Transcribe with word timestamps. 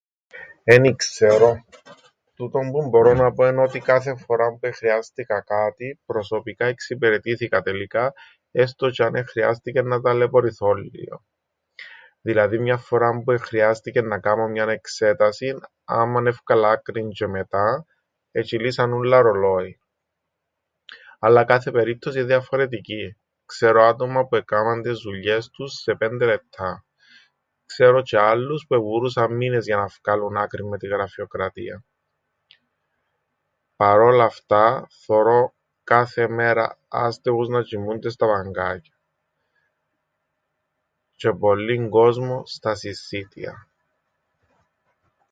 Εν 0.63 0.83
ι-ξέρω. 0.83 1.65
Τούτον 2.35 2.71
που 2.71 2.89
μπορώ 2.89 3.13
να 3.13 3.33
πω 3.33 3.45
εν 3.45 3.59
ότι 3.59 3.79
κάθε 3.79 4.15
φοράν 4.17 4.53
που 4.59 4.65
εχρειάστηκα 4.67 5.41
κάτι, 5.41 5.99
προσωπικά 6.05 6.65
εξυπηρετήθηκα 6.65 7.61
τελικά 7.61 8.13
έστω 8.51 8.87
τζ̆ι 8.89 9.03
αν 9.05 9.15
εχρειάστηκεν 9.15 9.87
να 9.87 10.01
ταλαιπωρηθώ 10.01 10.73
λλίον. 10.73 11.25
Δηλαδή 12.21 12.59
μιαν 12.59 12.79
φοράν 12.79 13.23
που 13.23 13.31
εχρειάστηκεν 13.31 14.07
να 14.07 14.19
κάμω 14.19 14.47
μιαν 14.47 14.69
εξέτασην, 14.69 15.59
άμαν 15.83 16.27
έφκαλα 16.27 16.69
άκρην 16.71 17.09
τζ̆αι 17.09 17.27
μετά, 17.27 17.85
ετζ̆υλήσαν 18.31 18.93
ούλλα 18.93 19.21
ρολόιν. 19.21 19.79
Αλλά 21.19 21.45
κάθε 21.45 21.71
περίπτωση 21.71 22.19
εν' 22.19 22.27
διαφορετική. 22.27 23.15
Ξέρω 23.45 23.83
άτομα 23.83 24.25
που 24.25 24.35
εκάμαν 24.35 24.81
τες 24.81 24.99
δουλειές 24.99 25.49
τους 25.49 25.73
σε 25.73 25.95
πέντε 25.95 26.25
λεπτά. 26.25 26.85
Ξέρω 27.65 27.99
τζ̆αι 28.01 28.19
άλλους 28.21 28.65
που 28.67 28.73
εβουρούσαν 28.73 29.33
μήνες 29.35 29.65
για 29.65 29.75
να 29.77 29.87
φκάλουν 29.87 30.37
άκρην 30.37 30.67
με 30.67 30.77
την 30.77 30.89
γραφειοκρατίαν. 30.89 31.85
Παρ' 33.75 33.99
όλα 33.99 34.23
αυτά 34.23 34.87
θωρώ 34.89 35.53
κάθε 35.83 36.27
μέρα 36.27 36.77
άστεγους 36.87 37.47
να 37.47 37.59
τζ̆οιμούνται 37.61 38.09
στα 38.09 38.25
παγκάκια... 38.27 38.99
τζ̆αι 41.19 41.37
πολλύν 41.39 41.89
κόσμον 41.89 42.45
στα 42.45 42.75
συσσίτια. 42.75 43.65